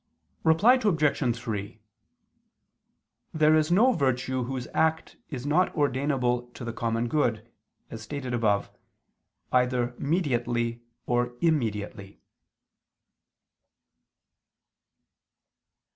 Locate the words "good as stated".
7.07-8.33